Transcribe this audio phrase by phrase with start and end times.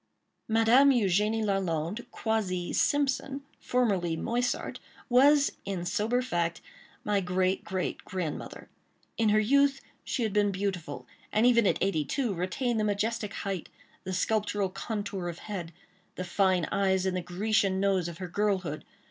[0.47, 6.59] Madame Eugénie Lalande, quasi Simpson—formerly Moissart—was, in sober fact,
[7.03, 8.67] my great, great, grandmother.
[9.19, 13.35] In her youth she had been beautiful, and even at eighty two, retained the majestic
[13.45, 13.69] height,
[14.03, 15.71] the sculptural contour of head,
[16.15, 18.83] the fine eyes and the Grecian nose of her girlhood.